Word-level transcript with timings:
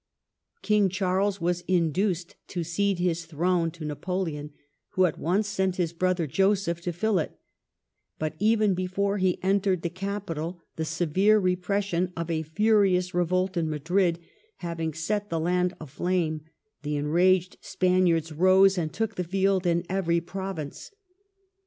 King 0.63 0.89
Charles 0.89 1.39
was 1.39 1.61
"induced" 1.67 2.35
to 2.47 2.63
cede 2.63 2.97
his 2.97 3.27
throne 3.27 3.69
to 3.69 3.85
Napoleon, 3.85 4.51
who 4.93 5.05
at 5.05 5.19
once 5.19 5.47
sent 5.47 5.75
his 5.75 5.93
brother 5.93 6.25
Joseph 6.25 6.81
to 6.81 6.91
fill 6.91 7.19
it; 7.19 7.37
but 8.17 8.33
even 8.39 8.73
before 8.73 9.19
he 9.19 9.37
entered 9.43 9.83
the 9.83 9.91
capital 9.91 10.59
the 10.75 10.85
severe 10.85 11.37
repression 11.37 12.11
of 12.17 12.31
a 12.31 12.41
furious 12.41 13.13
revolt 13.13 13.55
in 13.55 13.69
Madrid 13.69 14.17
having 14.57 14.91
set 14.95 15.29
the 15.29 15.39
land 15.39 15.75
aflame, 15.79 16.45
the 16.81 16.95
enraged 16.95 17.57
Spaniards 17.61 18.31
rose 18.31 18.79
and 18.79 18.91
took 18.91 19.13
the 19.17 19.23
field 19.23 19.67
in 19.67 19.85
every 19.87 20.19
province. 20.19 20.89